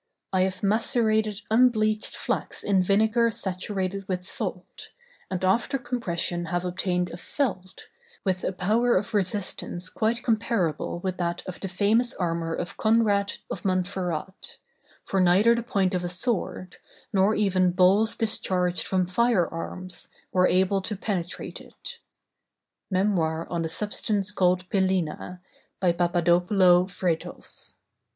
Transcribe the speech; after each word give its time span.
"I 0.33 0.41
have 0.41 0.63
macerated 0.63 1.43
unbleached 1.51 2.15
flax 2.17 2.63
in 2.63 2.81
vinegar 2.81 3.29
saturated 3.29 4.07
with 4.07 4.23
salt, 4.23 4.89
and 5.29 5.43
after 5.43 5.77
compression 5.77 6.45
have 6.45 6.65
obtained 6.65 7.11
a 7.11 7.17
felt, 7.17 7.85
with 8.23 8.43
a 8.43 8.51
power 8.51 8.95
of 8.97 9.13
resistance 9.13 9.91
quite 9.91 10.23
comparable 10.23 10.97
with 11.01 11.17
that 11.17 11.43
of 11.45 11.59
the 11.59 11.67
famous 11.67 12.15
armor 12.15 12.51
of 12.55 12.77
Conrad 12.77 13.33
of 13.51 13.63
Montferrat; 13.63 14.57
for 15.05 15.21
neither 15.21 15.53
the 15.53 15.61
point 15.61 15.93
of 15.93 16.03
a 16.03 16.09
sword, 16.09 16.77
nor 17.13 17.35
even 17.35 17.69
balls 17.69 18.15
discharged 18.15 18.87
from 18.87 19.05
fire 19.05 19.47
arms, 19.47 20.07
were 20.31 20.47
able 20.47 20.81
to 20.81 20.95
penetrate 20.97 21.61
it." 21.61 21.99
_Memoir 22.91 23.45
on 23.51 23.61
the 23.61 23.69
substance 23.69 24.31
called 24.31 24.67
Pilina, 24.71 25.41
by 25.79 25.91
Papadopoulo 25.93 26.85
Vretos. 26.85 27.75